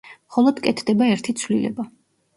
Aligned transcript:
მხოლოდ 0.29 0.61
კეთდება 0.63 1.11
ერთი 1.17 1.37
ცვლილება. 1.43 1.87